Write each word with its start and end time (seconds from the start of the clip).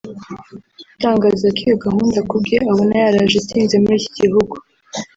utangaza 0.97 1.45
ko 1.55 1.59
iyo 1.65 1.75
gahunda 1.85 2.19
ku 2.29 2.35
bwe 2.43 2.57
abona 2.71 2.93
yaraje 3.03 3.35
itinze 3.41 3.75
muri 3.83 3.95
iki 4.01 4.11
gihugu 4.19 4.55